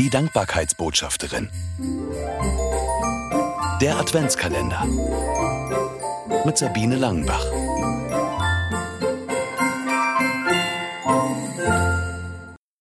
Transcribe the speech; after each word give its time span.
Die 0.00 0.08
Dankbarkeitsbotschafterin. 0.08 1.50
Der 3.82 3.98
Adventskalender. 3.98 4.86
Mit 6.46 6.56
Sabine 6.56 6.96
Langenbach. 6.96 7.44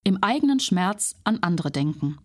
Im 0.05 0.23
eigenen 0.23 0.61
Schmerz 0.61 1.17
an 1.25 1.39
andere 1.41 1.71
denken. 1.71 2.19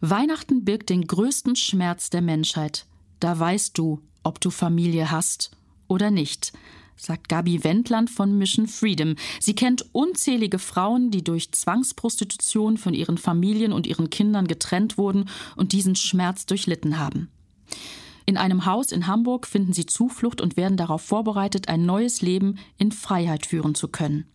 Weihnachten 0.00 0.64
birgt 0.64 0.90
den 0.90 1.08
größten 1.08 1.56
Schmerz 1.56 2.08
der 2.08 2.22
Menschheit. 2.22 2.86
Da 3.18 3.36
weißt 3.36 3.76
du, 3.76 4.00
ob 4.22 4.40
du 4.40 4.50
Familie 4.50 5.10
hast 5.10 5.50
oder 5.88 6.12
nicht 6.12 6.52
sagt 6.98 7.28
Gabi 7.28 7.64
Wendland 7.64 8.10
von 8.10 8.36
Mission 8.36 8.66
Freedom. 8.66 9.14
Sie 9.40 9.54
kennt 9.54 9.86
unzählige 9.92 10.58
Frauen, 10.58 11.10
die 11.10 11.24
durch 11.24 11.52
Zwangsprostitution 11.52 12.76
von 12.76 12.92
ihren 12.92 13.16
Familien 13.16 13.72
und 13.72 13.86
ihren 13.86 14.10
Kindern 14.10 14.46
getrennt 14.46 14.98
wurden 14.98 15.30
und 15.56 15.72
diesen 15.72 15.96
Schmerz 15.96 16.44
durchlitten 16.44 16.98
haben. 16.98 17.28
In 18.26 18.36
einem 18.36 18.66
Haus 18.66 18.92
in 18.92 19.06
Hamburg 19.06 19.46
finden 19.46 19.72
sie 19.72 19.86
Zuflucht 19.86 20.42
und 20.42 20.58
werden 20.58 20.76
darauf 20.76 21.00
vorbereitet, 21.00 21.68
ein 21.68 21.86
neues 21.86 22.20
Leben 22.20 22.58
in 22.76 22.92
Freiheit 22.92 23.46
führen 23.46 23.74
zu 23.74 23.88
können. 23.88 24.26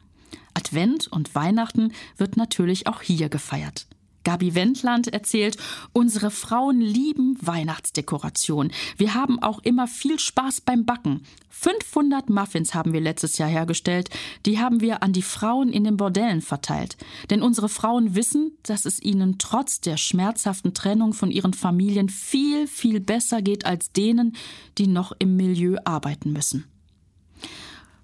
Advent 0.56 1.08
und 1.08 1.36
Weihnachten 1.36 1.92
wird 2.18 2.38
natürlich 2.38 2.88
auch 2.88 3.02
hier 3.02 3.30
gefeiert. 3.30 3.86
Gabi 4.24 4.56
Wendland 4.56 5.08
erzählt, 5.08 5.58
unsere 5.92 6.32
Frauen 6.32 6.82
lieben 6.82 7.38
Weihnachtsdekoration. 7.42 8.72
Wir 8.98 9.14
haben 9.14 9.42
auch 9.42 9.60
immer 9.60 9.88
viel 9.88 10.20
Spaß 10.20 10.62
beim 10.62 10.86
Backen. 10.86 11.24
500 11.50 12.30
Muffins 12.30 12.74
haben 12.74 12.94
wir 12.94 13.00
letztes 13.02 13.38
Jahr 13.38 13.48
hergestellt. 13.48 14.10
Die 14.46 14.60
haben 14.60 14.82
wir 14.82 15.04
an 15.04 15.14
die 15.14 15.22
Frauen 15.22 15.70
in 15.70 15.84
den 15.84 15.98
Bordellen 15.98 16.42
verteilt. 16.42 16.98
Denn 17.30 17.42
unsere 17.42 17.70
Frauen 17.70 18.16
wissen, 18.16 18.58
dass 18.64 18.86
es 18.86 19.02
ihnen 19.02 19.38
trotz 19.38 19.80
der 19.80 19.98
schmerzhaften 19.98 20.74
Trennung 20.74 21.14
von 21.14 21.32
ihren 21.32 21.54
Familien 21.54 22.10
viel, 22.10 22.68
viel 22.68 23.00
besser 23.00 23.42
geht 23.42 23.66
als 23.66 23.92
denen, 23.92 24.36
die 24.78 24.88
noch 24.88 25.14
im 25.20 25.38
Milieu 25.38 25.78
arbeiten 25.86 26.34
müssen. 26.34 26.66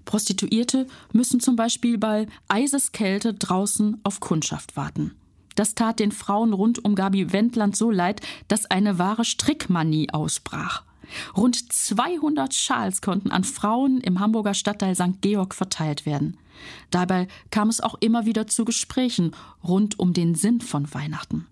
Prostituierte 0.05 0.87
müssen 1.13 1.39
zum 1.39 1.55
Beispiel 1.55 1.97
bei 1.97 2.27
Eiseskälte 2.47 3.33
draußen 3.33 3.99
auf 4.03 4.19
Kundschaft 4.19 4.75
warten. 4.75 5.15
Das 5.59 5.75
tat 5.75 5.99
den 5.99 6.13
Frauen 6.13 6.53
rund 6.53 6.85
um 6.85 6.95
Gabi 6.95 7.33
Wendland 7.33 7.75
so 7.75 7.91
leid, 7.91 8.21
dass 8.47 8.65
eine 8.71 8.97
wahre 8.97 9.25
Strickmanie 9.25 10.09
ausbrach. 10.09 10.83
Rund 11.35 11.73
200 11.73 12.53
Schals 12.53 13.01
konnten 13.01 13.29
an 13.29 13.43
Frauen 13.43 13.99
im 13.99 14.21
Hamburger 14.21 14.53
Stadtteil 14.53 14.95
St. 14.95 15.19
Georg 15.19 15.53
verteilt 15.53 16.05
werden. 16.05 16.37
Dabei 16.91 17.27
kam 17.51 17.67
es 17.67 17.81
auch 17.81 17.95
immer 17.99 18.25
wieder 18.25 18.47
zu 18.47 18.63
Gesprächen 18.63 19.35
rund 19.61 19.99
um 19.99 20.13
den 20.13 20.33
Sinn 20.33 20.61
von 20.61 20.93
Weihnachten. 20.93 21.45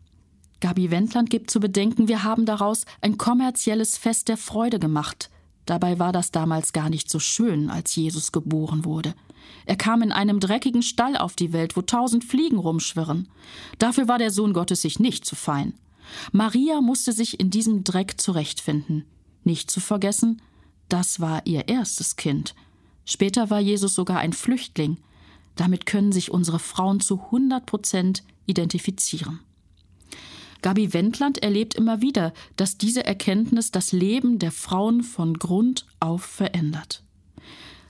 Gabi 0.62 0.90
Wendland 0.90 1.30
gibt 1.30 1.52
zu 1.52 1.60
bedenken, 1.60 2.08
wir 2.08 2.24
haben 2.24 2.46
daraus 2.46 2.86
ein 3.02 3.18
kommerzielles 3.18 3.98
Fest 3.98 4.30
der 4.30 4.38
Freude 4.38 4.80
gemacht. 4.80 5.30
Dabei 5.66 6.00
war 6.00 6.14
das 6.14 6.32
damals 6.32 6.72
gar 6.72 6.90
nicht 6.90 7.12
so 7.12 7.20
schön, 7.20 7.70
als 7.70 7.94
Jesus 7.94 8.32
geboren 8.32 8.86
wurde. 8.86 9.16
Er 9.66 9.76
kam 9.76 10.02
in 10.02 10.12
einem 10.12 10.40
dreckigen 10.40 10.81
Stall 10.81 11.17
auf 11.17 11.36
die 11.36 11.53
Welt, 11.53 11.76
wo 11.76 11.81
tausend 11.81 12.23
Fliegen 12.23 12.58
rumschwirren. 12.58 13.28
Dafür 13.80 14.08
war 14.08 14.17
der 14.17 14.31
Sohn 14.31 14.54
Gottes 14.54 14.81
sich 14.81 15.00
nicht 15.00 15.26
zu 15.26 15.36
fein. 15.36 15.73
Maria 16.31 16.81
musste 16.81 17.12
sich 17.12 17.39
in 17.39 17.50
diesem 17.50 17.84
Dreck 17.84 18.20
zurechtfinden. 18.20 19.06
Nicht 19.44 19.70
zu 19.70 19.80
vergessen, 19.80 20.42
das 20.89 21.20
war 21.20 21.45
ihr 21.45 21.67
erstes 21.67 22.16
Kind. 22.16 22.56
Später 23.06 23.50
war 23.50 23.59
Jesus 23.59 23.95
sogar 23.95 24.20
ein 24.20 24.34
Flüchtling. 24.34 24.98
Damit 25.56 25.86
können 25.86 26.11
sich 26.11 26.32
unsere 26.32 26.59
Frauen 26.59 27.00
zu 27.00 27.20
100 27.26 27.66
Prozent 27.66 28.23
identifizieren. 28.45 29.39
Gabi 30.61 30.94
Wendland 30.94 31.38
erlebt 31.44 31.76
immer 31.76 32.02
wieder, 32.02 32.34
dass 32.56 32.78
diese 32.78 33.06
Erkenntnis 33.06 33.72
das 33.72 33.92
Leben 33.92 34.39
der 34.39 34.52
Frauen 34.52 35.04
von 35.04 35.36
Grund 35.36 35.86
auf 35.99 36.23
verändert. 36.23 37.04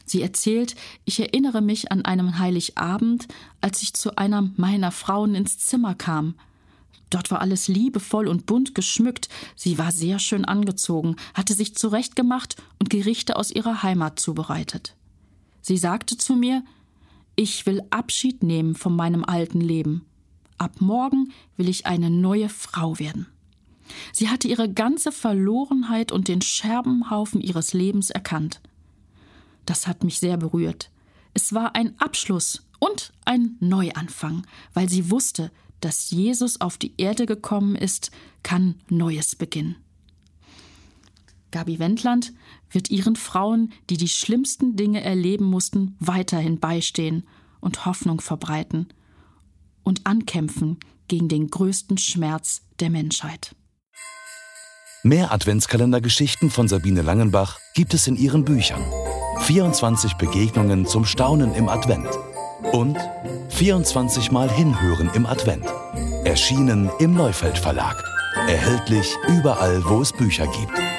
Sie 0.08 0.22
erzählt, 0.22 0.76
ich 1.04 1.20
erinnere 1.20 1.62
mich 1.62 1.92
an 1.92 2.06
einen 2.06 2.40
Heiligabend, 2.40 3.28
als 3.60 3.84
ich 3.84 3.94
zu 3.94 4.18
einer 4.18 4.50
meiner 4.56 4.92
Frauen 4.92 5.36
ins 5.36 5.60
Zimmer 5.60 5.96
kam. 5.96 6.36
Dort 7.10 7.30
war 7.30 7.42
alles 7.42 7.68
liebevoll 7.68 8.28
und 8.28 8.46
bunt 8.46 8.74
geschmückt. 8.74 9.28
Sie 9.56 9.78
war 9.78 9.92
sehr 9.92 10.20
schön 10.20 10.46
angezogen, 10.46 11.18
hatte 11.34 11.54
sich 11.54 11.76
zurechtgemacht 11.76 12.56
und 12.80 12.90
Gerichte 12.90 13.36
aus 13.36 13.52
ihrer 13.52 13.84
Heimat 13.84 14.18
zubereitet. 14.20 14.96
Sie 15.62 15.78
sagte 15.78 16.18
zu 16.18 16.36
mir, 16.36 16.64
ich 17.36 17.66
will 17.66 17.84
Abschied 17.90 18.44
nehmen 18.44 18.76
von 18.76 18.96
meinem 18.96 19.26
alten 19.26 19.62
Leben. 19.62 20.06
Ab 20.58 20.80
morgen 20.80 21.34
will 21.58 21.68
ich 21.68 21.86
eine 21.86 22.10
neue 22.10 22.48
Frau 22.48 22.98
werden. 22.98 23.28
Sie 24.14 24.30
hatte 24.30 24.48
ihre 24.48 24.72
ganze 24.72 25.12
Verlorenheit 25.12 26.14
und 26.14 26.30
den 26.30 26.42
Scherbenhaufen 26.42 27.42
ihres 27.42 27.74
Lebens 27.74 28.10
erkannt. 28.10 28.62
Das 29.68 29.86
hat 29.86 30.04
mich 30.04 30.18
sehr 30.18 30.38
berührt. 30.38 30.90
Es 31.36 31.54
war 31.54 31.76
ein 31.76 32.00
Abschluss 32.00 32.66
und 32.80 33.14
ein 33.26 33.58
Neuanfang, 33.60 34.48
weil 34.74 34.90
sie 34.90 35.12
wusste, 35.12 35.52
dass 35.82 36.10
Jesus 36.10 36.62
auf 36.62 36.78
die 36.80 36.94
Erde 36.98 37.28
gekommen 37.28 37.76
ist, 37.76 38.10
kann 38.42 38.76
Neues 38.90 39.36
beginnen. 39.36 39.76
Gabi 41.52 41.80
Wendland 41.80 42.34
wird 42.72 42.90
ihren 42.90 43.16
Frauen, 43.16 43.72
die 43.90 43.98
die 43.98 44.08
schlimmsten 44.08 44.76
Dinge 44.76 45.02
erleben 45.02 45.46
mussten, 45.46 45.96
weiterhin 46.00 46.60
beistehen 46.60 47.28
und 47.60 47.86
Hoffnung 47.86 48.22
verbreiten 48.22 48.88
und 49.84 50.08
ankämpfen 50.08 50.78
gegen 51.08 51.28
den 51.28 51.50
größten 51.50 51.98
Schmerz 51.98 52.62
der 52.80 52.90
Menschheit. 52.90 53.56
Mehr 55.04 55.32
Adventskalendergeschichten 55.32 56.50
von 56.50 56.68
Sabine 56.68 57.02
Langenbach 57.02 57.60
gibt 57.76 57.94
es 57.94 58.08
in 58.08 58.16
ihren 58.16 58.44
Büchern. 58.44 58.84
24 59.48 60.16
Begegnungen 60.16 60.86
zum 60.86 61.06
Staunen 61.06 61.56
im 61.56 61.70
Advent 61.70 62.10
und 62.74 62.98
24 63.48 64.30
Mal 64.30 64.52
Hinhören 64.52 65.10
im 65.14 65.26
Advent. 65.26 65.64
Erschienen 66.26 66.92
im 67.00 67.14
Neufeld 67.14 67.58
Verlag. 67.58 68.04
Erhältlich 68.50 69.16
überall, 69.30 69.82
wo 69.86 70.02
es 70.02 70.12
Bücher 70.12 70.48
gibt. 70.48 70.97